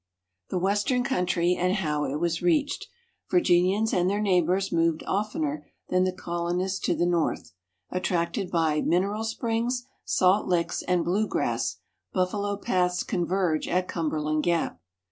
[0.49, 2.87] The Western Country and How It was Reached
[3.29, 7.51] Virginians and their neighbors moved oftener than the colonists to the north.
[7.91, 11.77] Attracted by "mineral springs," "salt licks" and "blue grass."
[12.13, 14.81] Buffalo paths converge at Cumberland Gap.